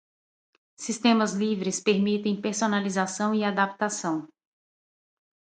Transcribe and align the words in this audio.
Sistemas 0.85 1.35
livres 1.41 1.79
permitem 1.79 2.41
personalização 2.41 3.35
e 3.35 3.43
adaptação. 3.43 4.27